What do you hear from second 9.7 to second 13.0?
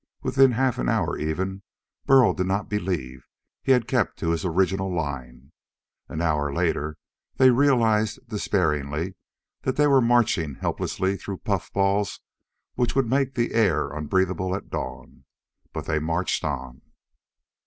they were marching helpless through puffballs which